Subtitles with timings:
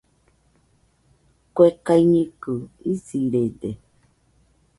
[1.55, 2.53] Kue kaiñɨkɨ
[2.91, 3.69] isirede